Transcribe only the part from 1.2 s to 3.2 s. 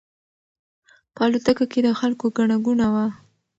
الوتکه کې د خلکو ګڼه ګوڼه وه.